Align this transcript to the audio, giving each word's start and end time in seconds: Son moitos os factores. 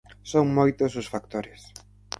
Son 0.31 0.45
moitos 0.57 0.91
os 1.01 1.07
factores. 1.13 1.61